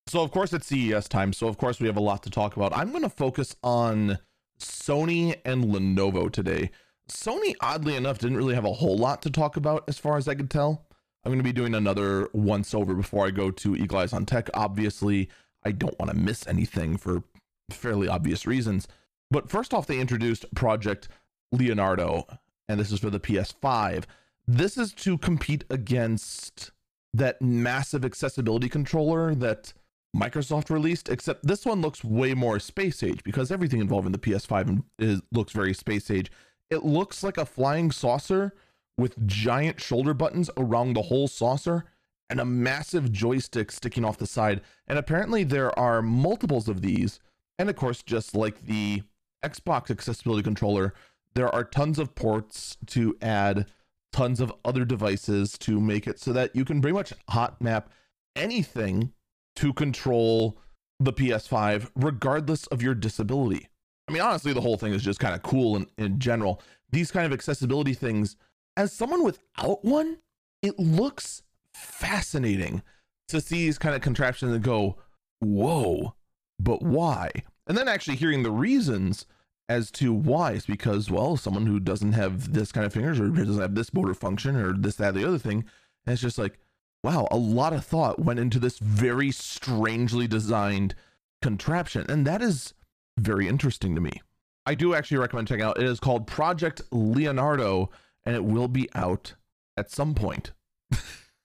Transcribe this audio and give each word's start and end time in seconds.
So, 0.08 0.22
of 0.22 0.32
course, 0.32 0.52
it's 0.54 0.68
CES 0.68 1.08
time. 1.08 1.34
So, 1.34 1.48
of 1.48 1.58
course, 1.58 1.80
we 1.80 1.88
have 1.88 1.98
a 1.98 2.02
lot 2.02 2.24
to 2.24 2.30
talk 2.30 2.56
about. 2.56 2.76
I'm 2.76 2.92
going 2.92 3.04
to 3.04 3.10
focus 3.10 3.56
on 3.64 4.18
Sony 4.60 5.40
and 5.46 5.66
Lenovo 5.66 6.32
today. 6.32 6.72
Sony, 7.10 7.56
oddly 7.62 7.96
enough, 7.96 8.20
didn't 8.20 8.38
really 8.38 8.56
have 8.56 8.66
a 8.66 8.74
whole 8.74 8.98
lot 8.98 9.22
to 9.22 9.30
talk 9.30 9.58
about 9.58 9.84
as 9.88 9.98
far 9.98 10.18
as 10.18 10.28
I 10.28 10.36
could 10.36 10.50
tell. 10.50 10.86
I'm 11.24 11.30
going 11.30 11.40
to 11.40 11.44
be 11.44 11.54
doing 11.54 11.76
another 11.76 12.30
once 12.34 12.74
over 12.74 12.96
before 12.96 13.28
I 13.28 13.32
go 13.32 13.52
to 13.52 13.76
Eagle 13.76 14.00
Eyes 14.00 14.14
on 14.14 14.26
Tech. 14.26 14.50
Obviously, 14.54 15.30
I 15.64 15.72
don't 15.72 15.98
want 16.00 16.12
to 16.12 16.18
miss 16.18 16.48
anything 16.48 16.98
for 16.98 17.24
fairly 17.70 18.08
obvious 18.08 18.48
reasons. 18.48 18.88
But 19.30 19.50
first 19.50 19.74
off, 19.74 19.88
they 19.88 20.00
introduced 20.00 20.54
Project 20.56 21.08
Leonardo, 21.52 22.26
and 22.68 22.80
this 22.80 22.92
is 22.92 23.00
for 23.00 23.10
the 23.10 23.20
PS5. 23.20 24.06
This 24.48 24.78
is 24.78 24.94
to 24.94 25.18
compete 25.18 25.64
against 25.70 26.72
that 27.14 27.42
massive 27.42 28.06
accessibility 28.06 28.70
controller 28.70 29.36
that 29.36 29.74
Microsoft 30.16 30.70
released, 30.70 31.10
except 31.10 31.46
this 31.46 31.66
one 31.66 31.82
looks 31.82 32.04
way 32.04 32.34
more 32.34 32.60
space 32.60 33.02
age 33.04 33.24
because 33.24 33.52
everything 33.52 33.80
involving 33.80 34.12
the 34.12 34.18
PS5 34.18 34.84
is, 35.00 35.22
looks 35.32 35.54
very 35.54 35.74
space 35.74 36.12
age. 36.12 36.32
It 36.70 36.84
looks 36.84 37.24
like 37.24 37.38
a 37.38 37.46
flying 37.46 37.92
saucer 37.92 38.54
with 38.98 39.26
giant 39.26 39.80
shoulder 39.82 40.14
buttons 40.14 40.50
around 40.58 40.94
the 40.94 41.04
whole 41.04 41.28
saucer 41.28 41.86
and 42.30 42.40
a 42.40 42.46
massive 42.46 43.12
joystick 43.12 43.72
sticking 43.72 44.06
off 44.06 44.18
the 44.18 44.28
side. 44.28 44.62
And 44.88 44.98
apparently, 44.98 45.44
there 45.44 45.78
are 45.78 46.02
multiples 46.02 46.70
of 46.70 46.82
these. 46.82 47.20
And 47.60 47.70
of 47.70 47.76
course, 47.76 48.04
just 48.04 48.36
like 48.36 48.66
the 48.66 49.04
Xbox 49.44 49.92
accessibility 49.92 50.44
controller, 50.44 50.94
there 51.34 51.54
are 51.54 51.64
tons 51.64 52.00
of 52.00 52.16
ports 52.16 52.78
to 52.88 53.18
add 53.22 53.66
tons 54.12 54.40
of 54.40 54.54
other 54.66 54.86
devices 54.86 55.58
to 55.60 55.80
make 55.80 56.08
it 56.08 56.20
so 56.20 56.34
that 56.34 56.56
you 56.56 56.66
can 56.66 56.82
pretty 56.82 56.94
much 56.94 57.14
hot 57.30 57.62
map 57.62 57.90
anything 58.36 59.12
to 59.56 59.74
control 59.74 60.58
the 61.00 61.14
PS5, 61.14 61.90
regardless 61.96 62.68
of 62.68 62.82
your 62.82 62.94
disability. 62.94 63.68
I 64.08 64.12
mean, 64.12 64.22
honestly, 64.22 64.54
the 64.54 64.62
whole 64.62 64.78
thing 64.78 64.94
is 64.94 65.04
just 65.04 65.20
kind 65.20 65.34
of 65.34 65.42
cool 65.42 65.76
in, 65.76 65.88
in 65.98 66.20
general. 66.20 66.62
These 66.92 67.12
kind 67.12 67.26
of 67.26 67.34
accessibility 67.34 67.94
things, 67.94 68.36
as 68.78 68.92
someone 68.92 69.24
without 69.24 69.84
one, 69.84 70.18
it 70.62 70.78
looks 70.78 71.44
fascinating 71.74 72.84
to 73.30 73.42
see 73.42 73.66
these 73.66 73.78
kind 73.78 73.96
of 73.96 74.02
contraptions 74.02 74.54
and 74.54 74.64
go, 74.64 74.98
whoa, 75.40 76.16
but 76.60 76.82
why? 76.82 77.32
And 77.68 77.78
then 77.78 77.88
actually 77.88 78.18
hearing 78.18 78.44
the 78.44 78.52
reasons 78.52 79.26
as 79.70 79.90
to 79.92 80.14
why 80.14 80.52
It's 80.52 80.66
because, 80.66 81.10
well, 81.10 81.38
someone 81.38 81.66
who 81.66 81.80
doesn't 81.80 82.12
have 82.14 82.54
this 82.54 82.72
kind 82.72 82.86
of 82.86 82.94
fingers 82.94 83.20
or 83.20 83.30
doesn't 83.30 83.62
have 83.62 83.76
this 83.76 83.94
motor 83.94 84.14
function 84.14 84.56
or 84.56 84.74
this, 84.74 84.96
that, 84.98 85.14
the 85.14 85.26
other 85.26 85.38
thing, 85.38 85.66
and 86.06 86.14
it's 86.14 86.22
just 86.22 86.38
like, 86.38 86.60
wow, 87.04 87.28
a 87.32 87.38
lot 87.38 87.74
of 87.74 87.86
thought 87.86 88.20
went 88.20 88.40
into 88.40 88.60
this 88.60 88.80
very 88.80 89.32
strangely 89.32 90.28
designed 90.28 90.94
contraption. 91.42 92.06
And 92.10 92.28
that 92.28 92.42
is 92.42 92.74
very 93.18 93.48
interesting 93.48 93.96
to 93.96 94.02
me. 94.02 94.22
I 94.66 94.76
do 94.76 94.94
actually 94.94 95.18
recommend 95.18 95.48
checking 95.48 95.64
out. 95.64 95.80
It 95.80 95.86
is 95.86 96.00
called 96.00 96.28
Project 96.28 96.82
Leonardo, 96.92 97.90
and 98.26 98.36
it 98.36 98.44
will 98.44 98.68
be 98.68 98.90
out 98.94 99.34
at 99.78 99.90
some 99.90 100.14
point. 100.14 100.52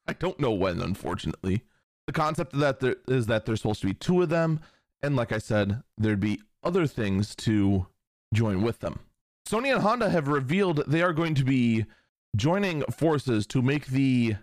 I 0.07 0.13
don't 0.13 0.39
know 0.39 0.53
when, 0.53 0.81
unfortunately. 0.81 1.63
The 2.07 2.13
concept 2.13 2.53
of 2.55 2.61
that 2.61 2.81
there 2.81 2.97
is 3.09 3.27
that 3.27 3.47
there's 3.47 3.61
supposed 3.61 3.81
to 3.81 3.87
be 3.87 3.95
two 3.95 4.23
of 4.23 4.29
them, 4.29 4.61
and 5.03 5.17
like 5.17 5.33
I 5.33 5.39
said, 5.39 5.83
there'd 5.97 6.21
be 6.21 6.41
other 6.63 6.87
things 6.87 7.35
to 7.37 7.87
join 8.33 8.63
with 8.63 8.81
them. 8.81 9.01
Sony 9.49 9.73
and 9.73 9.83
Honda 9.83 10.11
have 10.11 10.29
revealed 10.29 10.83
they 10.87 11.03
are 11.03 11.13
going 11.13 11.35
to 11.37 11.45
be 11.45 11.87
joining 12.35 12.83
forces 12.83 13.47
to 13.47 13.63
make 13.63 13.87
the 13.87 14.37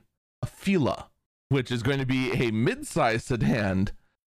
AFEELA, 0.44 1.06
which 1.50 1.72
is 1.72 1.84
going 1.84 2.00
to 2.00 2.06
be 2.06 2.32
a 2.32 2.52
mid-sized 2.52 3.28
sedan, 3.28 3.90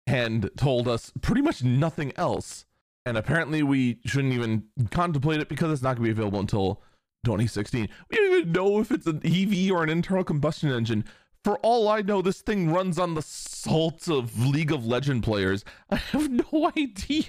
and 0.07 0.51
told 0.57 0.89
us 0.89 1.13
pretty 1.21 1.43
much 1.43 1.63
nothing 1.63 2.13
else. 2.17 2.65
And 3.05 3.17
apparently, 3.17 3.63
we 3.63 3.99
shouldn't 4.05 4.35
even 4.35 4.65
contemplate 4.91 5.41
it 5.41 5.49
because 5.49 5.73
it's 5.73 5.83
not 5.83 5.97
going 5.97 6.09
to 6.09 6.15
be 6.15 6.19
available 6.19 6.41
until 6.41 6.83
2016. 7.25 7.89
We 8.09 8.17
don't 8.17 8.39
even 8.39 8.53
know 8.53 8.81
if 8.81 8.91
it's 8.91 9.07
an 9.07 9.21
EV 9.25 9.73
or 9.73 9.83
an 9.83 9.91
internal 9.91 10.25
combustion 10.25 10.71
engine. 10.71 11.05
For 11.43 11.57
all 11.59 11.89
I 11.89 12.03
know, 12.03 12.21
this 12.21 12.43
thing 12.43 12.71
runs 12.71 12.99
on 12.99 13.15
the 13.15 13.23
salt 13.23 14.09
of 14.09 14.47
League 14.47 14.73
of 14.73 14.87
Legend 14.87 15.23
players. 15.23 15.65
I 15.91 15.97
have 15.97 16.31
no 16.31 16.71
idea. 16.77 17.25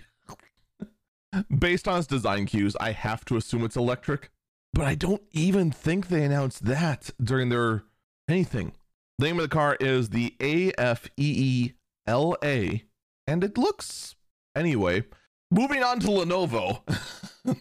Based 1.57 1.87
on 1.87 1.99
its 1.99 2.07
design 2.07 2.45
cues, 2.45 2.75
I 2.79 2.91
have 2.91 3.23
to 3.25 3.37
assume 3.37 3.63
it's 3.63 3.77
electric, 3.77 4.31
but 4.73 4.85
I 4.85 4.95
don't 4.95 5.23
even 5.31 5.71
think 5.71 6.07
they 6.07 6.23
announced 6.23 6.65
that 6.65 7.09
during 7.23 7.49
their 7.49 7.83
anything. 8.27 8.73
The 9.17 9.25
name 9.25 9.37
of 9.37 9.43
the 9.43 9.49
car 9.49 9.77
is 9.79 10.09
the 10.09 10.35
AFEELA, 10.39 11.73
and 13.27 13.43
it 13.43 13.57
looks 13.57 14.15
anyway. 14.55 15.03
Moving 15.51 15.83
on 15.83 15.99
to 15.99 16.07
Lenovo. 16.07 16.81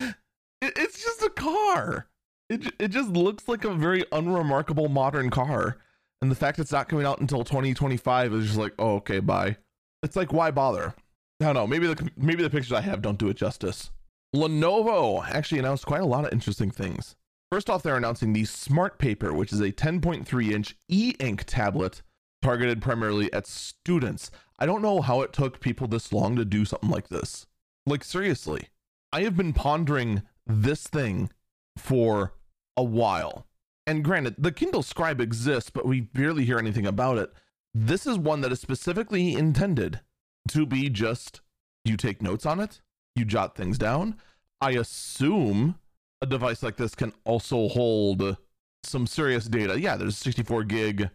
it, 0.00 0.14
it's 0.60 1.04
just 1.04 1.22
a 1.22 1.30
car. 1.30 2.08
It, 2.48 2.74
it 2.78 2.88
just 2.88 3.10
looks 3.10 3.48
like 3.48 3.64
a 3.64 3.74
very 3.74 4.04
unremarkable 4.12 4.88
modern 4.88 5.30
car. 5.30 5.78
And 6.20 6.30
the 6.30 6.36
fact 6.36 6.58
it's 6.58 6.72
not 6.72 6.88
coming 6.88 7.06
out 7.06 7.20
until 7.20 7.44
2025 7.44 8.34
is 8.34 8.46
just 8.46 8.58
like, 8.58 8.74
oh, 8.78 8.96
okay, 8.96 9.20
bye. 9.20 9.56
It's 10.02 10.16
like, 10.16 10.32
why 10.32 10.50
bother? 10.50 10.94
I 11.42 11.46
don't 11.46 11.54
know. 11.54 11.66
Maybe 11.66 11.86
the 11.86 12.10
maybe 12.16 12.42
the 12.42 12.50
pictures 12.50 12.72
I 12.72 12.80
have 12.82 13.02
don't 13.02 13.18
do 13.18 13.28
it 13.28 13.36
justice. 13.36 13.90
Lenovo 14.34 15.26
actually 15.28 15.58
announced 15.58 15.86
quite 15.86 16.00
a 16.00 16.06
lot 16.06 16.24
of 16.24 16.32
interesting 16.32 16.70
things. 16.70 17.16
First 17.50 17.68
off, 17.68 17.82
they're 17.82 17.96
announcing 17.96 18.32
the 18.32 18.46
Smart 18.46 18.98
Paper, 18.98 19.34
which 19.34 19.52
is 19.52 19.60
a 19.60 19.72
10.3 19.72 20.52
inch 20.52 20.76
e 20.88 21.14
ink 21.20 21.44
tablet 21.46 22.02
targeted 22.40 22.80
primarily 22.80 23.32
at 23.32 23.46
students. 23.46 24.30
I 24.58 24.66
don't 24.66 24.82
know 24.82 25.00
how 25.00 25.20
it 25.20 25.32
took 25.32 25.60
people 25.60 25.86
this 25.86 26.12
long 26.12 26.36
to 26.36 26.44
do 26.44 26.64
something 26.64 26.88
like 26.88 27.08
this. 27.08 27.46
Like, 27.86 28.04
seriously, 28.04 28.68
I 29.12 29.22
have 29.22 29.36
been 29.36 29.52
pondering 29.52 30.22
this 30.46 30.86
thing 30.86 31.30
for 31.76 32.32
a 32.76 32.82
while. 32.82 33.46
And 33.86 34.04
granted, 34.04 34.36
the 34.38 34.52
Kindle 34.52 34.82
Scribe 34.82 35.20
exists, 35.20 35.70
but 35.70 35.86
we 35.86 36.00
barely 36.00 36.44
hear 36.44 36.58
anything 36.58 36.86
about 36.86 37.18
it. 37.18 37.32
This 37.74 38.06
is 38.06 38.18
one 38.18 38.40
that 38.42 38.52
is 38.52 38.60
specifically 38.60 39.34
intended 39.34 40.00
to 40.48 40.66
be 40.66 40.88
just 40.88 41.40
you 41.84 41.96
take 41.96 42.22
notes 42.22 42.46
on 42.46 42.60
it, 42.60 42.80
you 43.16 43.24
jot 43.24 43.56
things 43.56 43.78
down. 43.78 44.16
I 44.60 44.72
assume 44.72 45.76
a 46.20 46.26
device 46.26 46.62
like 46.62 46.76
this 46.76 46.94
can 46.94 47.12
also 47.24 47.68
hold 47.68 48.36
some 48.84 49.06
serious 49.06 49.46
data. 49.46 49.78
Yeah, 49.80 49.96
there's 49.96 50.16
64 50.16 50.64
gig 50.64 51.10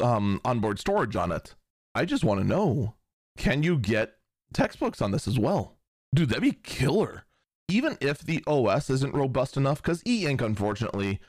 um, 0.00 0.40
onboard 0.44 0.78
storage 0.78 1.16
on 1.16 1.32
it. 1.32 1.54
I 1.94 2.04
just 2.04 2.24
want 2.24 2.40
to 2.40 2.46
know 2.46 2.94
can 3.36 3.62
you 3.62 3.78
get 3.78 4.16
textbooks 4.52 5.00
on 5.00 5.10
this 5.10 5.26
as 5.26 5.38
well? 5.38 5.76
Dude, 6.14 6.28
that'd 6.28 6.42
be 6.42 6.52
killer. 6.52 7.24
Even 7.68 7.96
if 8.00 8.18
the 8.18 8.42
OS 8.46 8.90
isn't 8.90 9.14
robust 9.14 9.56
enough, 9.56 9.82
because 9.82 10.02
e 10.06 10.26
ink, 10.26 10.42
unfortunately, 10.42 11.20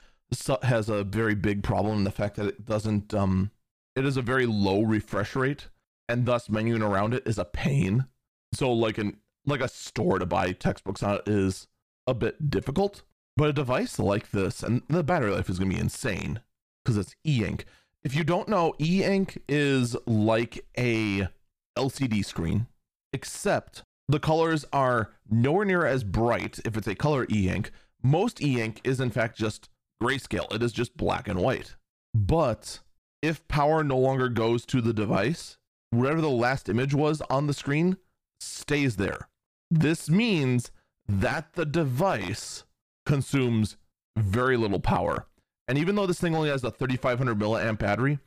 has 0.63 0.89
a 0.89 1.03
very 1.03 1.35
big 1.35 1.63
problem 1.63 1.99
in 1.99 2.03
the 2.03 2.11
fact 2.11 2.35
that 2.35 2.47
it 2.47 2.65
doesn't, 2.65 3.13
um, 3.13 3.51
it 3.95 4.05
is 4.05 4.17
a 4.17 4.21
very 4.21 4.45
low 4.45 4.81
refresh 4.81 5.35
rate, 5.35 5.69
and 6.07 6.25
thus 6.25 6.47
menuing 6.47 6.87
around 6.87 7.13
it 7.13 7.23
is 7.25 7.37
a 7.37 7.45
pain. 7.45 8.05
So, 8.53 8.71
like 8.71 8.97
an 8.97 9.17
like 9.45 9.61
a 9.61 9.67
store 9.67 10.19
to 10.19 10.25
buy 10.25 10.51
textbooks 10.53 11.03
on 11.03 11.19
is 11.25 11.67
a 12.07 12.13
bit 12.13 12.49
difficult. 12.49 13.03
But 13.35 13.49
a 13.49 13.53
device 13.53 13.97
like 13.97 14.31
this, 14.31 14.61
and 14.61 14.83
the 14.87 15.03
battery 15.03 15.31
life 15.31 15.49
is 15.49 15.57
going 15.57 15.71
to 15.71 15.75
be 15.75 15.81
insane 15.81 16.41
because 16.83 16.97
it's 16.97 17.15
e 17.25 17.43
ink. 17.43 17.65
If 18.03 18.15
you 18.15 18.23
don't 18.23 18.47
know, 18.47 18.75
e 18.79 19.03
ink 19.03 19.39
is 19.47 19.95
like 20.05 20.65
a 20.77 21.27
LCD 21.77 22.23
screen, 22.23 22.67
except 23.11 23.83
the 24.07 24.19
colors 24.19 24.65
are 24.71 25.11
nowhere 25.29 25.65
near 25.65 25.85
as 25.85 26.03
bright 26.03 26.59
if 26.65 26.77
it's 26.77 26.87
a 26.87 26.95
color 26.95 27.25
e 27.31 27.49
ink, 27.49 27.71
most 28.03 28.41
e-ink 28.41 28.81
is 28.83 28.99
in 28.99 29.09
fact 29.09 29.37
just 29.37 29.69
grayscale. 30.01 30.53
It 30.53 30.61
is 30.61 30.73
just 30.73 30.97
black 30.97 31.27
and 31.27 31.39
white. 31.39 31.75
But 32.13 32.79
if 33.21 33.47
power 33.47 33.83
no 33.83 33.97
longer 33.97 34.27
goes 34.27 34.65
to 34.67 34.81
the 34.81 34.93
device, 34.93 35.57
whatever 35.99 36.21
the 36.21 36.29
last 36.29 36.69
image 36.69 36.93
was 36.93 37.21
on 37.29 37.47
the 37.47 37.53
screen 37.53 37.97
stays 38.39 38.95
there. 38.95 39.27
This 39.71 40.09
means 40.09 40.71
that 41.07 41.53
the 41.53 41.65
device 41.65 42.63
consumes 43.05 43.77
very 44.17 44.57
little 44.57 44.79
power. 44.79 45.27
And 45.67 45.77
even 45.77 45.95
though 45.95 46.05
this 46.05 46.19
thing 46.19 46.35
only 46.35 46.49
has 46.49 46.63
a 46.63 46.71
3500 46.71 47.37
milliamp 47.37 47.79
battery, 47.79 48.19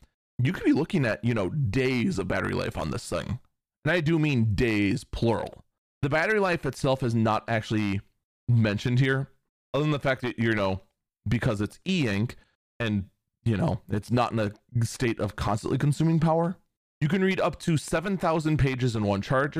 you 0.42 0.52
could 0.52 0.64
be 0.64 0.72
looking 0.72 1.06
at, 1.06 1.24
you 1.24 1.34
know, 1.34 1.50
days 1.50 2.18
of 2.18 2.28
battery 2.28 2.52
life 2.52 2.76
on 2.76 2.90
this 2.90 3.08
thing. 3.08 3.38
And 3.84 3.92
I 3.92 4.00
do 4.00 4.18
mean 4.18 4.54
days, 4.54 5.04
plural. 5.04 5.64
The 6.02 6.08
battery 6.08 6.40
life 6.40 6.66
itself 6.66 7.02
is 7.02 7.14
not 7.14 7.44
actually 7.48 8.00
mentioned 8.48 9.00
here, 9.00 9.28
other 9.72 9.84
than 9.84 9.92
the 9.92 9.98
fact 9.98 10.22
that, 10.22 10.38
you 10.38 10.54
know, 10.54 10.82
because 11.28 11.60
it's 11.60 11.78
e 11.86 12.08
ink 12.08 12.36
and, 12.78 13.04
you 13.44 13.56
know, 13.56 13.80
it's 13.88 14.10
not 14.10 14.32
in 14.32 14.38
a 14.38 14.52
state 14.84 15.20
of 15.20 15.36
constantly 15.36 15.78
consuming 15.78 16.20
power, 16.20 16.56
you 17.00 17.08
can 17.08 17.22
read 17.22 17.40
up 17.40 17.58
to 17.60 17.76
7,000 17.76 18.56
pages 18.58 18.96
in 18.96 19.04
one 19.04 19.22
charge 19.22 19.58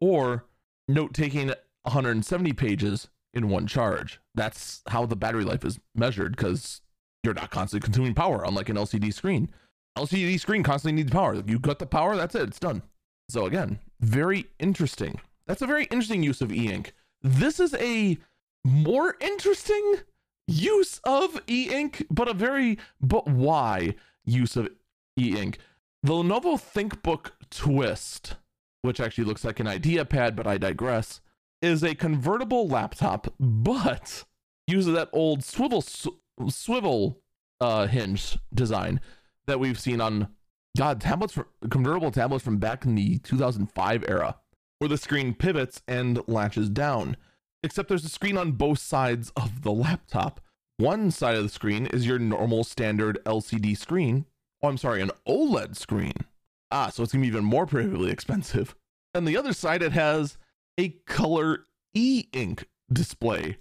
or 0.00 0.46
note 0.88 1.14
taking 1.14 1.48
170 1.82 2.52
pages 2.52 3.08
in 3.34 3.48
one 3.48 3.66
charge. 3.66 4.20
That's 4.34 4.82
how 4.88 5.06
the 5.06 5.16
battery 5.16 5.44
life 5.44 5.64
is 5.64 5.78
measured 5.94 6.36
because 6.36 6.80
you're 7.22 7.34
not 7.34 7.50
constantly 7.50 7.84
consuming 7.84 8.14
power, 8.14 8.44
unlike 8.44 8.68
an 8.68 8.76
LCD 8.76 9.12
screen. 9.14 9.48
LCD 9.96 10.40
screen 10.40 10.62
constantly 10.62 11.02
needs 11.02 11.12
power. 11.12 11.34
You 11.46 11.58
got 11.58 11.78
the 11.78 11.86
power, 11.86 12.16
that's 12.16 12.34
it, 12.34 12.48
it's 12.48 12.58
done. 12.58 12.82
So 13.28 13.46
again, 13.46 13.78
very 14.00 14.46
interesting. 14.58 15.20
That's 15.46 15.62
a 15.62 15.66
very 15.66 15.84
interesting 15.84 16.22
use 16.22 16.40
of 16.40 16.52
e-ink. 16.52 16.94
This 17.22 17.60
is 17.60 17.74
a 17.74 18.18
more 18.64 19.16
interesting 19.20 19.96
use 20.46 21.00
of 21.04 21.40
e-ink, 21.46 22.06
but 22.10 22.28
a 22.28 22.34
very 22.34 22.78
but 23.00 23.28
why 23.28 23.94
use 24.24 24.56
of 24.56 24.68
e-ink. 25.16 25.58
The 26.04 26.14
Lenovo 26.14 26.60
ThinkBook 26.60 27.30
Twist, 27.48 28.34
which 28.80 28.98
actually 28.98 29.22
looks 29.22 29.44
like 29.44 29.60
an 29.60 29.68
IdeaPad, 29.68 30.34
but 30.34 30.48
I 30.48 30.58
digress, 30.58 31.20
is 31.60 31.84
a 31.84 31.94
convertible 31.94 32.66
laptop, 32.66 33.32
but 33.38 34.24
uses 34.66 34.94
that 34.94 35.10
old 35.12 35.44
swivel 35.44 35.80
swivel 36.48 37.20
uh, 37.60 37.86
hinge 37.86 38.36
design 38.52 39.00
that 39.46 39.60
we've 39.60 39.78
seen 39.78 40.00
on 40.00 40.26
God 40.76 41.00
tablets, 41.00 41.38
convertible 41.70 42.10
tablets 42.10 42.44
from 42.44 42.58
back 42.58 42.84
in 42.84 42.96
the 42.96 43.18
2005 43.18 44.04
era, 44.08 44.36
where 44.80 44.88
the 44.88 44.98
screen 44.98 45.34
pivots 45.34 45.82
and 45.86 46.20
latches 46.26 46.68
down. 46.68 47.16
Except 47.62 47.88
there's 47.88 48.04
a 48.04 48.08
screen 48.08 48.36
on 48.36 48.52
both 48.52 48.80
sides 48.80 49.30
of 49.36 49.62
the 49.62 49.70
laptop. 49.70 50.40
One 50.78 51.12
side 51.12 51.36
of 51.36 51.44
the 51.44 51.48
screen 51.48 51.86
is 51.86 52.08
your 52.08 52.18
normal 52.18 52.64
standard 52.64 53.20
LCD 53.24 53.78
screen. 53.78 54.26
Oh, 54.62 54.68
I'm 54.68 54.78
sorry, 54.78 55.02
an 55.02 55.10
OLED 55.26 55.76
screen. 55.76 56.14
Ah, 56.70 56.88
so 56.88 57.02
it's 57.02 57.12
gonna 57.12 57.22
be 57.22 57.28
even 57.28 57.44
more 57.44 57.66
prohibitively 57.66 58.10
expensive. 58.10 58.74
And 59.14 59.28
the 59.28 59.36
other 59.36 59.52
side, 59.52 59.82
it 59.82 59.92
has 59.92 60.38
a 60.78 60.88
color 61.06 61.66
e 61.92 62.24
ink 62.32 62.66
display. 62.90 63.58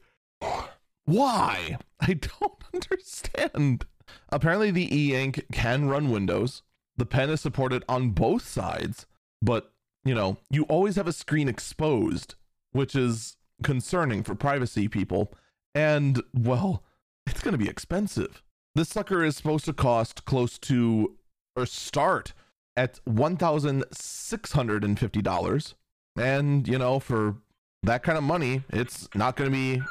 Why? 1.06 1.78
I 2.00 2.14
don't 2.14 2.64
understand. 2.74 3.86
Apparently, 4.30 4.72
the 4.72 4.96
e 4.98 5.14
ink 5.14 5.46
can 5.52 5.90
run 5.90 6.10
Windows. 6.10 6.62
The 6.96 7.06
pen 7.06 7.30
is 7.30 7.42
supported 7.42 7.84
on 7.90 8.12
both 8.12 8.48
sides, 8.48 9.06
but 9.42 9.74
you 10.06 10.16
know, 10.16 10.38
you 10.50 10.64
always 10.64 10.96
have 10.96 11.08
a 11.08 11.12
screen 11.12 11.50
exposed, 11.50 12.36
which 12.72 12.96
is 12.96 13.36
concerning 13.62 14.24
for 14.24 14.36
privacy 14.36 14.88
people. 14.88 15.34
And 15.76 16.24
well, 16.34 16.84
it's 17.28 17.42
going 17.42 17.54
to 17.54 17.58
be 17.58 17.70
expensive. 17.70 18.42
This 18.74 18.90
sucker 18.90 19.24
is 19.24 19.36
supposed 19.36 19.66
to 19.66 19.74
cost 19.74 20.26
close 20.26 20.58
to 20.60 21.18
or 21.56 21.66
start 21.66 22.34
at 22.78 23.02
$1,650. 23.06 25.74
And, 26.18 26.68
you 26.68 26.78
know, 26.78 27.00
for 27.00 27.38
that 27.84 28.04
kind 28.04 28.18
of 28.18 28.24
money, 28.24 28.64
it's 28.70 29.10
not 29.14 29.36
going 29.36 29.50
to 29.50 29.56
be, 29.56 29.82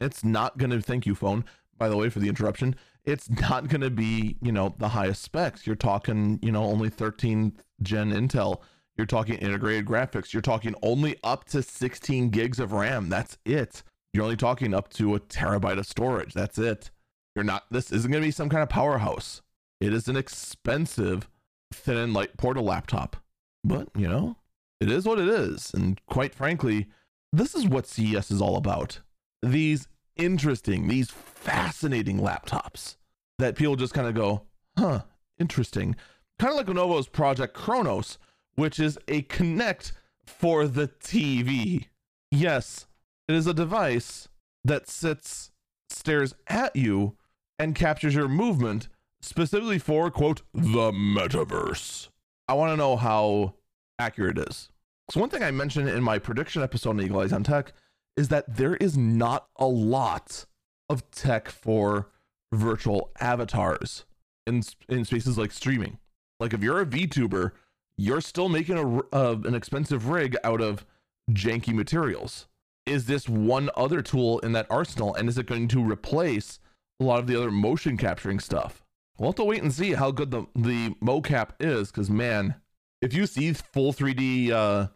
it's 0.00 0.24
not 0.24 0.56
going 0.56 0.70
to, 0.70 0.80
thank 0.80 1.04
you, 1.04 1.14
phone, 1.14 1.44
by 1.76 1.88
the 1.88 1.96
way, 1.96 2.08
for 2.08 2.18
the 2.18 2.28
interruption. 2.28 2.74
It's 3.04 3.28
not 3.28 3.68
going 3.68 3.82
to 3.82 3.90
be, 3.90 4.36
you 4.42 4.52
know, 4.52 4.74
the 4.78 4.88
highest 4.88 5.22
specs. 5.22 5.66
You're 5.66 5.76
talking, 5.76 6.38
you 6.42 6.52
know, 6.52 6.64
only 6.64 6.90
13th 6.90 7.56
gen 7.82 8.12
Intel. 8.12 8.60
You're 8.96 9.06
talking 9.06 9.36
integrated 9.36 9.86
graphics. 9.86 10.32
You're 10.32 10.42
talking 10.42 10.74
only 10.82 11.16
up 11.22 11.44
to 11.46 11.62
16 11.62 12.30
gigs 12.30 12.58
of 12.58 12.72
RAM. 12.72 13.08
That's 13.08 13.38
it. 13.44 13.84
You're 14.12 14.24
only 14.24 14.36
talking 14.36 14.74
up 14.74 14.88
to 14.94 15.14
a 15.14 15.20
terabyte 15.20 15.78
of 15.78 15.86
storage. 15.86 16.34
That's 16.34 16.58
it. 16.58 16.90
You're 17.38 17.44
not, 17.44 17.66
this 17.70 17.92
isn't 17.92 18.10
going 18.10 18.20
to 18.20 18.26
be 18.26 18.32
some 18.32 18.48
kind 18.48 18.64
of 18.64 18.68
powerhouse. 18.68 19.42
It 19.80 19.94
is 19.94 20.08
an 20.08 20.16
expensive 20.16 21.28
thin 21.72 21.96
and 21.96 22.12
light 22.12 22.36
portal 22.36 22.64
laptop. 22.64 23.16
But, 23.62 23.90
you 23.96 24.08
know, 24.08 24.34
it 24.80 24.90
is 24.90 25.04
what 25.04 25.20
it 25.20 25.28
is. 25.28 25.72
And 25.72 26.04
quite 26.06 26.34
frankly, 26.34 26.88
this 27.32 27.54
is 27.54 27.64
what 27.64 27.86
CES 27.86 28.32
is 28.32 28.42
all 28.42 28.56
about. 28.56 28.98
These 29.40 29.86
interesting, 30.16 30.88
these 30.88 31.12
fascinating 31.12 32.18
laptops 32.18 32.96
that 33.38 33.54
people 33.54 33.76
just 33.76 33.94
kind 33.94 34.08
of 34.08 34.16
go, 34.16 34.42
huh, 34.76 35.02
interesting. 35.38 35.94
Kind 36.40 36.50
of 36.50 36.56
like 36.56 36.66
Lenovo's 36.66 37.06
Project 37.06 37.54
Chronos, 37.54 38.18
which 38.56 38.80
is 38.80 38.98
a 39.06 39.22
Kinect 39.22 39.92
for 40.26 40.66
the 40.66 40.88
TV. 40.88 41.84
Yes, 42.32 42.88
it 43.28 43.36
is 43.36 43.46
a 43.46 43.54
device 43.54 44.26
that 44.64 44.88
sits, 44.88 45.52
stares 45.88 46.34
at 46.48 46.74
you, 46.74 47.14
and 47.58 47.74
captures 47.74 48.14
your 48.14 48.28
movement 48.28 48.88
specifically 49.20 49.78
for, 49.78 50.10
quote, 50.10 50.42
the 50.54 50.92
metaverse. 50.92 52.08
I 52.48 52.54
want 52.54 52.72
to 52.72 52.76
know 52.76 52.96
how 52.96 53.54
accurate 53.98 54.38
it 54.38 54.48
is. 54.48 54.68
So, 55.10 55.20
one 55.20 55.30
thing 55.30 55.42
I 55.42 55.50
mentioned 55.50 55.88
in 55.88 56.02
my 56.02 56.18
prediction 56.18 56.62
episode 56.62 56.90
on 56.90 57.00
Eagle 57.00 57.20
Eyes 57.20 57.32
on 57.32 57.44
Tech 57.44 57.72
is 58.16 58.28
that 58.28 58.56
there 58.56 58.76
is 58.76 58.96
not 58.96 59.48
a 59.56 59.66
lot 59.66 60.44
of 60.88 61.10
tech 61.10 61.48
for 61.48 62.08
virtual 62.52 63.10
avatars 63.20 64.04
in, 64.46 64.62
in 64.88 65.04
spaces 65.04 65.38
like 65.38 65.52
streaming. 65.52 65.98
Like, 66.40 66.52
if 66.52 66.62
you're 66.62 66.80
a 66.80 66.86
VTuber, 66.86 67.52
you're 67.96 68.20
still 68.20 68.48
making 68.48 68.78
a, 68.78 68.98
uh, 69.14 69.36
an 69.44 69.54
expensive 69.54 70.08
rig 70.08 70.36
out 70.44 70.60
of 70.60 70.86
janky 71.30 71.74
materials 71.74 72.46
is 72.86 73.06
this 73.06 73.28
one 73.28 73.70
other 73.76 74.00
tool 74.00 74.38
in 74.40 74.52
that 74.52 74.66
arsenal 74.70 75.14
and 75.14 75.28
is 75.28 75.38
it 75.38 75.46
going 75.46 75.68
to 75.68 75.82
replace 75.84 76.58
a 77.00 77.04
lot 77.04 77.20
of 77.20 77.26
the 77.26 77.36
other 77.36 77.50
motion 77.50 77.96
capturing 77.96 78.40
stuff. 78.40 78.82
We'll 79.18 79.30
have 79.30 79.36
to 79.36 79.44
wait 79.44 79.62
and 79.62 79.72
see 79.72 79.94
how 79.94 80.10
good 80.10 80.30
the 80.30 80.46
the 80.54 80.90
mocap 81.02 81.50
is 81.60 81.90
because 81.90 82.08
man 82.08 82.54
if 83.00 83.12
you 83.12 83.26
see 83.26 83.52
full 83.52 83.92
3d 83.92 84.50
uh 84.50 84.88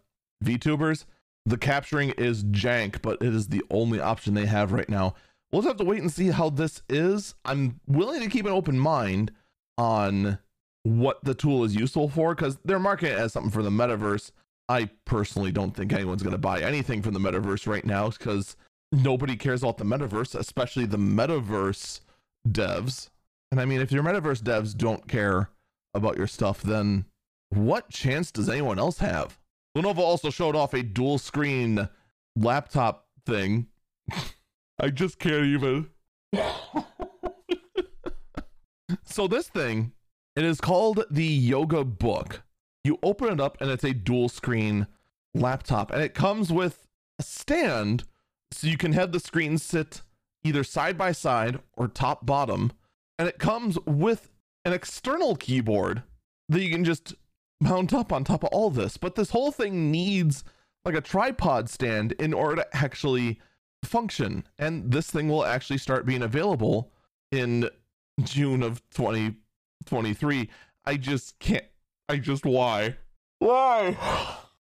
vtubers 0.43 1.05
the 1.45 1.57
capturing 1.57 2.11
is 2.11 2.43
jank 2.45 3.01
but 3.01 3.21
it 3.21 3.33
is 3.33 3.47
the 3.47 3.63
only 3.69 3.99
option 3.99 4.33
they 4.33 4.45
have 4.45 4.71
right 4.71 4.89
now. 4.89 5.15
We'll 5.51 5.61
just 5.61 5.69
have 5.69 5.77
to 5.77 5.85
wait 5.85 6.01
and 6.01 6.11
see 6.11 6.29
how 6.29 6.49
this 6.49 6.81
is. 6.89 7.35
I'm 7.45 7.79
willing 7.85 8.21
to 8.21 8.29
keep 8.29 8.45
an 8.45 8.51
open 8.51 8.79
mind 8.79 9.31
on 9.77 10.39
what 10.83 11.23
the 11.23 11.35
tool 11.35 11.63
is 11.63 11.75
useful 11.75 12.09
for 12.09 12.33
because 12.33 12.57
they're 12.65 12.79
marketing 12.79 13.13
it 13.13 13.19
as 13.19 13.33
something 13.33 13.51
for 13.51 13.61
the 13.61 13.69
metaverse. 13.69 14.31
I 14.67 14.89
personally 15.05 15.51
don't 15.51 15.75
think 15.75 15.93
anyone's 15.93 16.23
going 16.23 16.31
to 16.31 16.39
buy 16.39 16.61
anything 16.61 17.01
from 17.01 17.13
the 17.13 17.19
metaverse 17.19 17.67
right 17.67 17.85
now 17.85 18.09
because 18.09 18.55
nobody 18.93 19.35
cares 19.35 19.63
about 19.63 19.77
the 19.77 19.83
metaverse, 19.83 20.35
especially 20.35 20.85
the 20.85 20.97
metaverse 20.97 22.01
devs. 22.47 23.09
And 23.51 23.59
I 23.59 23.65
mean, 23.65 23.81
if 23.81 23.91
your 23.91 24.03
metaverse 24.03 24.41
devs 24.41 24.75
don't 24.75 25.07
care 25.07 25.49
about 25.93 26.17
your 26.17 26.27
stuff, 26.27 26.61
then 26.61 27.05
what 27.49 27.89
chance 27.89 28.31
does 28.31 28.49
anyone 28.49 28.79
else 28.79 28.99
have? 28.99 29.37
Lenovo 29.77 29.99
also 29.99 30.29
showed 30.29 30.55
off 30.55 30.73
a 30.73 30.83
dual 30.83 31.17
screen 31.17 31.89
laptop 32.35 33.07
thing. 33.25 33.67
I 34.79 34.89
just 34.89 35.19
can't 35.19 35.45
even. 35.45 35.89
so, 39.03 39.27
this 39.27 39.47
thing, 39.47 39.91
it 40.35 40.43
is 40.43 40.59
called 40.61 41.03
the 41.11 41.25
Yoga 41.25 41.83
Book 41.83 42.43
you 42.83 42.99
open 43.01 43.31
it 43.31 43.39
up 43.39 43.57
and 43.61 43.69
it's 43.69 43.83
a 43.83 43.93
dual 43.93 44.29
screen 44.29 44.87
laptop 45.33 45.91
and 45.91 46.01
it 46.01 46.13
comes 46.13 46.51
with 46.51 46.87
a 47.19 47.23
stand 47.23 48.03
so 48.53 48.67
you 48.67 48.77
can 48.77 48.93
have 48.93 49.11
the 49.11 49.19
screen 49.19 49.57
sit 49.57 50.01
either 50.43 50.63
side 50.63 50.97
by 50.97 51.11
side 51.11 51.59
or 51.77 51.87
top 51.87 52.25
bottom 52.25 52.71
and 53.17 53.27
it 53.27 53.39
comes 53.39 53.77
with 53.85 54.29
an 54.65 54.73
external 54.73 55.35
keyboard 55.35 56.03
that 56.49 56.61
you 56.61 56.69
can 56.69 56.83
just 56.83 57.13
mount 57.61 57.93
up 57.93 58.11
on 58.11 58.23
top 58.23 58.43
of 58.43 58.49
all 58.49 58.69
this 58.69 58.97
but 58.97 59.15
this 59.15 59.29
whole 59.31 59.51
thing 59.51 59.91
needs 59.91 60.43
like 60.85 60.95
a 60.95 61.01
tripod 61.01 61.69
stand 61.69 62.11
in 62.13 62.33
order 62.33 62.57
to 62.57 62.75
actually 62.75 63.39
function 63.83 64.45
and 64.57 64.91
this 64.91 65.09
thing 65.09 65.29
will 65.29 65.45
actually 65.45 65.77
start 65.77 66.05
being 66.05 66.21
available 66.21 66.91
in 67.31 67.69
June 68.23 68.61
of 68.61 68.81
2023 68.91 70.49
I 70.85 70.97
just 70.97 71.39
can't 71.39 71.65
I 72.09 72.17
just 72.17 72.45
why? 72.45 72.97
Why? 73.39 73.97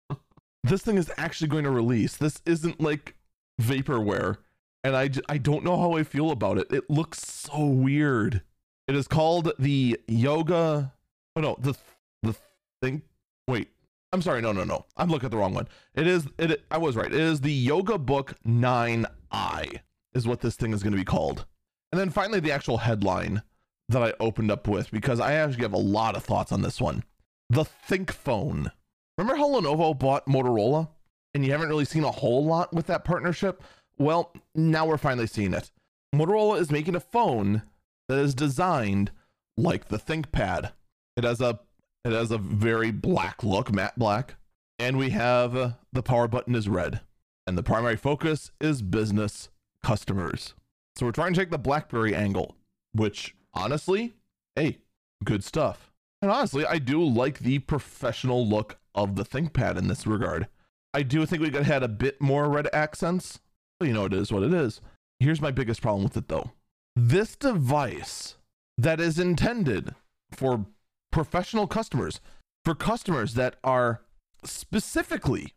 this 0.64 0.82
thing 0.82 0.98
is 0.98 1.12
actually 1.18 1.48
going 1.48 1.64
to 1.64 1.72
release. 1.72 2.18
This 2.18 2.42
isn't 2.46 2.82
like 2.82 3.16
vaporware. 3.62 4.38
and 4.84 4.96
I, 4.96 5.10
I 5.30 5.38
don't 5.38 5.64
know 5.64 5.78
how 5.78 5.94
I 5.94 6.04
feel 6.04 6.32
about 6.32 6.58
it. 6.58 6.72
It 6.72 6.90
looks 6.90 7.20
so 7.26 7.66
weird. 7.66 8.42
It 8.88 8.96
is 8.96 9.08
called 9.08 9.52
the 9.60 10.00
Yoga. 10.08 10.94
Oh 11.36 11.42
no, 11.42 11.56
the 11.60 11.76
the 12.24 12.36
thing. 12.82 13.04
Wait, 13.48 13.70
I'm 14.12 14.22
sorry. 14.22 14.42
No, 14.42 14.52
no, 14.52 14.64
no. 14.64 14.86
I'm 14.98 15.10
looking 15.10 15.26
at 15.28 15.32
the 15.32 15.38
wrong 15.38 15.54
one. 15.54 15.68
It 15.96 16.08
is 16.08 16.28
it. 16.38 16.64
I 16.70 16.78
was 16.78 16.96
right. 16.96 17.14
It 17.14 17.20
is 17.20 17.42
the 17.42 17.54
Yoga 17.54 17.98
Book 17.98 18.34
9i 18.46 19.80
is 20.14 20.28
what 20.28 20.42
this 20.42 20.56
thing 20.56 20.74
is 20.74 20.84
going 20.84 20.92
to 20.92 20.98
be 20.98 21.06
called. 21.06 21.46
And 21.92 22.00
then 22.00 22.10
finally, 22.10 22.40
the 22.40 22.52
actual 22.52 22.78
headline 22.80 23.44
that 23.90 24.02
I 24.04 24.14
opened 24.20 24.52
up 24.52 24.68
with 24.68 24.92
because 24.92 25.20
I 25.20 25.34
actually 25.34 25.64
have 25.64 25.74
a 25.74 25.78
lot 25.78 26.16
of 26.16 26.24
thoughts 26.24 26.52
on 26.52 26.62
this 26.62 26.82
one. 26.82 27.04
The 27.50 27.66
Think 27.66 28.12
Phone. 28.12 28.72
Remember 29.18 29.38
how 29.38 29.50
Lenovo 29.50 29.98
bought 29.98 30.26
Motorola? 30.26 30.90
And 31.34 31.46
you 31.46 31.52
haven't 31.52 31.70
really 31.70 31.86
seen 31.86 32.04
a 32.04 32.12
whole 32.12 32.46
lot 32.46 32.74
with 32.74 32.88
that 32.88 33.06
partnership? 33.06 33.64
Well, 33.98 34.34
now 34.56 34.86
we're 34.86 34.98
finally 34.98 35.28
seeing 35.28 35.54
it. 35.54 35.72
Motorola 36.14 36.60
is 36.60 36.72
making 36.72 36.96
a 36.96 37.00
phone 37.00 37.64
that 38.10 38.18
is 38.18 38.36
designed 38.36 39.12
like 39.56 39.88
the 39.88 39.98
ThinkPad. 39.98 40.72
It 41.16 41.24
has 41.24 41.40
a 41.40 41.60
it 42.04 42.12
has 42.12 42.32
a 42.32 42.38
very 42.38 42.92
black 42.92 43.44
look, 43.44 43.72
matte 43.72 43.98
black, 43.98 44.36
and 44.80 44.98
we 44.98 45.12
have 45.12 45.56
uh, 45.56 45.72
the 45.94 46.02
power 46.02 46.28
button 46.28 46.56
is 46.56 46.68
red, 46.68 47.02
and 47.46 47.58
the 47.58 47.64
primary 47.64 47.96
focus 47.96 48.52
is 48.60 48.82
business 48.82 49.50
customers. 49.84 50.56
So 50.96 51.06
we're 51.06 51.12
trying 51.12 51.34
to 51.34 51.40
take 51.40 51.52
the 51.52 51.60
BlackBerry 51.60 52.16
angle, 52.16 52.56
which 52.94 53.36
honestly, 53.54 54.16
hey, 54.56 54.80
good 55.24 55.44
stuff. 55.44 55.92
And 56.22 56.32
honestly, 56.32 56.66
I 56.66 56.80
do 56.80 57.04
like 57.04 57.40
the 57.40 57.60
professional 57.60 58.48
look 58.48 58.80
of 58.94 59.16
the 59.16 59.24
ThinkPad 59.24 59.78
in 59.78 59.88
this 59.88 60.06
regard. 60.06 60.48
I 60.94 61.04
do 61.04 61.26
think 61.26 61.42
we 61.42 61.50
could 61.50 61.64
have 61.64 61.74
had 61.74 61.84
a 61.84 61.88
bit 61.88 62.22
more 62.22 62.50
red 62.50 62.68
accents, 62.74 63.40
but 63.80 63.88
you 63.88 63.94
know, 63.94 64.06
it 64.06 64.14
is 64.14 64.32
what 64.32 64.44
it 64.44 64.54
is. 64.54 64.82
Here's 65.20 65.42
my 65.42 65.52
biggest 65.52 65.82
problem 65.82 66.04
with 66.04 66.18
it 66.18 66.28
though. 66.28 66.52
This 66.96 67.36
device 67.36 68.36
that 68.78 69.00
is 69.00 69.20
intended 69.20 69.96
for 70.32 70.66
professional 71.12 71.68
customers, 71.68 72.20
for 72.66 72.76
customers 72.76 73.36
that 73.36 73.56
are 73.64 74.02
specifically 74.44 75.54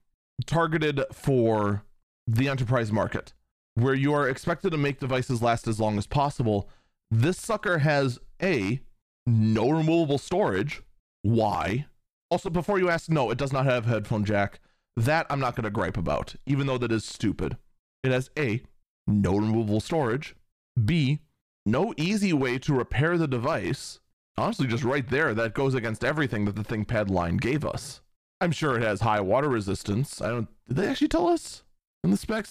targeted 0.46 1.02
for 1.12 1.84
the 2.26 2.48
enterprise 2.48 2.92
market, 2.92 3.32
where 3.74 3.94
you 3.94 4.12
are 4.12 4.28
expected 4.28 4.70
to 4.70 4.78
make 4.78 5.00
devices 5.00 5.42
last 5.42 5.66
as 5.66 5.80
long 5.80 5.98
as 5.98 6.06
possible, 6.06 6.68
this 7.10 7.38
sucker 7.38 7.78
has 7.78 8.18
A, 8.42 8.80
no 9.26 9.70
removable 9.70 10.18
storage. 10.18 10.82
Why? 11.22 11.86
Also, 12.30 12.50
before 12.50 12.78
you 12.78 12.90
ask, 12.90 13.08
no, 13.08 13.30
it 13.30 13.38
does 13.38 13.52
not 13.52 13.64
have 13.64 13.86
headphone 13.86 14.24
jack. 14.24 14.60
That 14.96 15.26
I'm 15.28 15.40
not 15.40 15.56
going 15.56 15.64
to 15.64 15.70
gripe 15.70 15.96
about, 15.96 16.36
even 16.46 16.66
though 16.66 16.78
that 16.78 16.92
is 16.92 17.04
stupid. 17.04 17.56
It 18.02 18.12
has 18.12 18.30
A, 18.38 18.62
no 19.06 19.36
removable 19.36 19.80
storage. 19.80 20.36
B, 20.82 21.20
no 21.66 21.94
easy 21.96 22.32
way 22.32 22.58
to 22.58 22.74
repair 22.74 23.16
the 23.16 23.26
device. 23.26 24.00
Honestly, 24.36 24.66
just 24.66 24.84
right 24.84 25.08
there, 25.08 25.34
that 25.34 25.54
goes 25.54 25.74
against 25.74 26.04
everything 26.04 26.44
that 26.44 26.56
the 26.56 26.64
ThinkPad 26.64 27.08
line 27.10 27.36
gave 27.36 27.64
us. 27.64 28.00
I'm 28.40 28.52
sure 28.52 28.76
it 28.76 28.82
has 28.82 29.00
high 29.00 29.20
water 29.20 29.48
resistance. 29.48 30.20
I 30.20 30.28
don't. 30.28 30.48
Did 30.66 30.76
they 30.76 30.88
actually 30.88 31.08
tell 31.08 31.28
us 31.28 31.62
in 32.02 32.10
the 32.10 32.16
specs? 32.16 32.50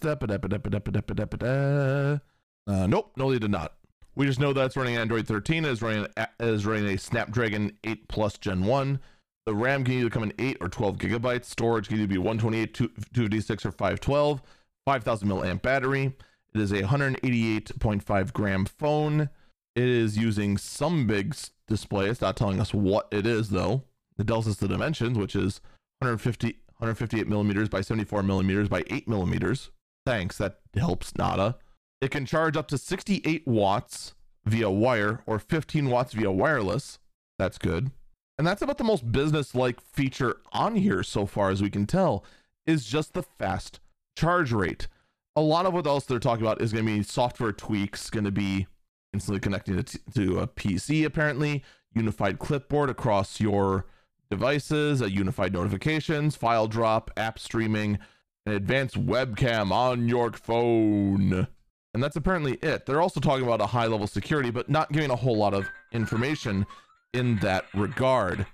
Uh, 2.65 2.87
nope, 2.87 3.11
no, 3.17 3.31
they 3.31 3.39
did 3.39 3.51
not. 3.51 3.73
We 4.15 4.25
just 4.25 4.39
know 4.39 4.53
that 4.53 4.65
it's 4.65 4.77
running 4.77 4.95
Android 4.95 5.27
13. 5.27 5.65
It 5.65 5.71
is 5.71 5.81
running 5.81 6.07
is 6.39 6.65
running 6.65 6.85
a 6.85 6.97
Snapdragon 6.97 7.77
8 7.83 8.07
Plus 8.07 8.37
Gen 8.37 8.65
1. 8.65 8.99
The 9.45 9.53
RAM 9.53 9.83
can 9.83 9.95
either 9.95 10.09
come 10.09 10.23
in 10.23 10.33
8 10.39 10.57
or 10.61 10.69
12 10.69 10.97
gigabytes. 10.97 11.45
Storage 11.45 11.87
can 11.87 11.97
either 11.97 12.07
be 12.07 12.17
128, 12.17 12.73
256, 12.73 13.65
or 13.65 13.71
512. 13.71 14.41
5000 14.85 15.27
milliamp 15.27 15.61
battery. 15.61 16.13
It 16.53 16.61
is 16.61 16.71
a 16.71 16.83
188.5 16.83 18.33
gram 18.33 18.65
phone. 18.65 19.29
It 19.75 19.83
is 19.83 20.17
using 20.17 20.57
some 20.57 21.07
big 21.07 21.35
display. 21.67 22.09
It's 22.09 22.21
not 22.21 22.37
telling 22.37 22.59
us 22.59 22.73
what 22.73 23.07
it 23.11 23.25
is 23.25 23.49
though. 23.49 23.83
It 24.19 24.27
tells 24.27 24.47
us 24.47 24.57
the 24.57 24.67
dimensions, 24.67 25.17
which 25.17 25.35
is 25.35 25.61
150, 25.99 26.47
158 26.77 27.27
millimeters 27.27 27.69
by 27.69 27.81
74 27.81 28.21
millimeters 28.23 28.69
by 28.69 28.83
8 28.89 29.07
millimeters. 29.07 29.71
Thanks, 30.05 30.37
that 30.37 30.59
helps 30.75 31.17
nada. 31.17 31.57
It 32.01 32.11
can 32.11 32.25
charge 32.25 32.57
up 32.57 32.67
to 32.67 32.77
68 32.77 33.47
watts 33.47 34.13
via 34.45 34.69
wire 34.69 35.23
or 35.25 35.39
15 35.39 35.89
watts 35.89 36.13
via 36.13 36.31
wireless. 36.31 36.99
That's 37.39 37.57
good. 37.57 37.91
And 38.37 38.47
that's 38.47 38.61
about 38.61 38.77
the 38.77 38.83
most 38.83 39.11
business 39.11 39.53
like 39.53 39.79
feature 39.79 40.37
on 40.51 40.75
here 40.75 41.03
so 41.03 41.25
far 41.25 41.49
as 41.49 41.61
we 41.61 41.69
can 41.69 41.85
tell, 41.85 42.23
is 42.65 42.85
just 42.85 43.13
the 43.13 43.23
fast 43.23 43.79
charge 44.15 44.51
rate. 44.51 44.87
A 45.35 45.41
lot 45.41 45.65
of 45.65 45.73
what 45.73 45.87
else 45.87 46.05
they're 46.05 46.19
talking 46.19 46.45
about 46.45 46.61
is 46.61 46.71
going 46.71 46.85
to 46.85 46.91
be 46.91 47.03
software 47.03 47.51
tweaks, 47.51 48.09
going 48.09 48.25
to 48.25 48.31
be 48.31 48.67
instantly 49.13 49.39
connecting 49.39 49.77
it 49.77 49.95
to 50.15 50.39
a 50.39 50.47
PC, 50.47 51.05
apparently, 51.05 51.63
unified 51.93 52.39
clipboard 52.39 52.89
across 52.89 53.39
your 53.39 53.85
devices, 54.29 55.01
a 55.01 55.11
unified 55.11 55.53
notifications, 55.53 56.35
file 56.35 56.67
drop, 56.67 57.11
app 57.17 57.37
streaming, 57.37 57.99
an 58.45 58.53
advanced 58.53 59.05
webcam 59.05 59.71
on 59.71 60.07
your 60.07 60.31
phone. 60.31 61.47
And 61.93 62.03
that's 62.03 62.15
apparently 62.15 62.53
it. 62.55 62.85
They're 62.85 63.01
also 63.01 63.19
talking 63.19 63.45
about 63.45 63.61
a 63.61 63.67
high 63.67 63.85
level 63.85 64.07
security, 64.07 64.49
but 64.49 64.69
not 64.69 64.91
giving 64.91 65.11
a 65.11 65.15
whole 65.15 65.37
lot 65.37 65.53
of 65.53 65.69
information 65.91 66.65
in 67.13 67.37
that 67.39 67.65
regard. 67.73 68.45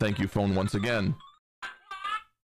Thank 0.00 0.18
you, 0.18 0.28
phone, 0.28 0.54
once 0.54 0.74
again. 0.74 1.14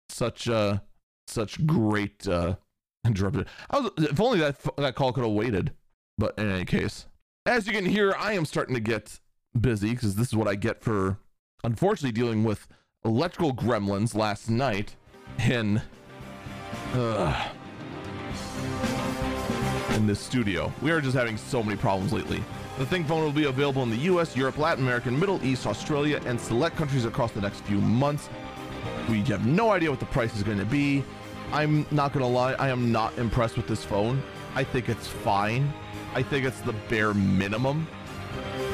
Such 0.10 0.48
uh 0.48 0.80
such 1.28 1.66
great 1.66 2.28
uh 2.28 2.56
interrupted. 3.06 3.48
I 3.70 3.80
was 3.80 3.92
if 3.98 4.20
only 4.20 4.40
that 4.40 4.58
that 4.78 4.96
call 4.96 5.14
could 5.14 5.24
have 5.24 5.34
waited. 5.34 5.72
But 6.18 6.38
in 6.38 6.52
any 6.52 6.66
case, 6.66 7.08
as 7.46 7.66
you 7.66 7.74
can 7.74 7.86
hear, 7.86 8.14
I 8.18 8.34
am 8.34 8.46
starting 8.46 8.76
to 8.76 8.82
get 8.82 9.20
busy 9.60 9.92
because 9.92 10.16
this 10.16 10.28
is 10.28 10.36
what 10.36 10.48
I 10.48 10.56
get 10.56 10.84
for 10.84 11.18
unfortunately 11.64 12.12
dealing 12.12 12.44
with 12.44 12.68
electrical 13.04 13.56
gremlins 13.56 14.16
last 14.16 14.50
night 14.50 14.96
in 15.50 15.82
uh, 16.94 17.50
in 19.96 20.06
this 20.06 20.20
studio. 20.20 20.72
We 20.82 20.92
are 20.92 21.02
just 21.02 21.16
having 21.16 21.38
so 21.38 21.64
many 21.64 21.78
problems 21.78 22.14
lately. 22.14 22.44
The 22.78 22.86
Think 22.86 23.08
phone 23.08 23.22
will 23.22 23.32
be 23.32 23.46
available 23.46 23.84
in 23.84 23.90
the 23.90 23.98
US, 23.98 24.36
Europe, 24.36 24.58
Latin 24.58 24.84
America, 24.84 25.12
Middle 25.12 25.44
East, 25.46 25.68
Australia, 25.68 26.20
and 26.26 26.40
select 26.40 26.76
countries 26.78 27.06
across 27.06 27.32
the 27.32 27.42
next 27.42 27.62
few 27.62 27.80
months. 27.80 28.30
We 29.10 29.22
have 29.24 29.46
no 29.46 29.72
idea 29.72 29.92
what 29.92 30.00
the 30.00 30.06
price 30.08 30.36
is 30.36 30.42
going 30.42 30.58
to 30.58 30.66
be. 30.66 31.04
I'm 31.52 31.86
not 31.92 32.14
going 32.14 32.24
to 32.24 32.32
lie, 32.32 32.54
I 32.54 32.70
am 32.70 32.92
not 32.92 33.18
impressed 33.18 33.58
with 33.58 33.68
this 33.68 33.84
phone. 33.84 34.24
I 34.56 34.64
think 34.64 34.90
it's 34.90 35.06
fine. 35.06 35.72
I 36.16 36.24
think 36.24 36.46
it's 36.46 36.62
the 36.62 36.74
bare 36.90 37.14
minimum 37.14 37.88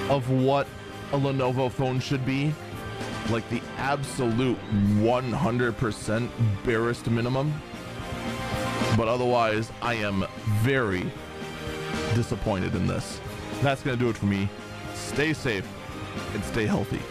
of 0.10 0.30
what 0.30 0.68
a 1.12 1.18
Lenovo 1.18 1.72
phone 1.72 2.00
should 2.00 2.26
be. 2.26 2.54
Like 3.30 3.48
the 3.50 3.62
absolute 3.78 4.58
100% 5.00 6.30
barest 6.64 7.10
minimum. 7.10 7.54
But 8.96 9.08
otherwise, 9.08 9.72
I 9.82 9.96
am 9.96 10.26
very 10.62 11.12
disappointed 12.16 12.74
in 12.76 12.88
this. 12.88 13.20
That's 13.62 13.82
going 13.84 13.98
to 13.98 14.04
do 14.04 14.10
it 14.10 14.18
for 14.18 14.28
me. 14.28 14.50
Stay 14.94 15.34
safe 15.34 15.68
and 16.34 16.44
stay 16.44 16.66
healthy. 16.66 17.02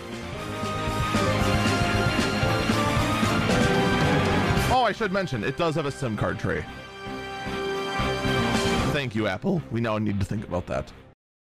Oh, 4.72 4.84
I 4.86 4.92
should 4.92 5.12
mention, 5.12 5.44
it 5.44 5.56
does 5.56 5.74
have 5.74 5.86
a 5.86 5.90
SIM 5.90 6.16
card 6.16 6.38
tray. 6.38 6.64
Thank 8.92 9.14
you, 9.14 9.26
Apple. 9.26 9.60
We 9.70 9.80
now 9.80 9.98
need 9.98 10.18
to 10.20 10.26
think 10.26 10.46
about 10.46 10.66
that. 10.66 10.90